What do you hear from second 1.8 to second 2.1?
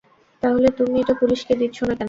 না কেন?